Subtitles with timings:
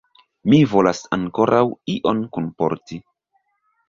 [0.51, 1.61] Mi volas ankoraŭ
[1.97, 2.99] ion kunporti.